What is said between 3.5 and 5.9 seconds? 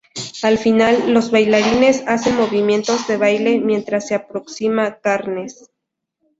mientras se aproximaba Carnes.